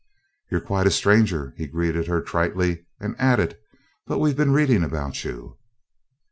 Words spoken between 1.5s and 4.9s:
he greeted her tritely, and added, "But we've been reading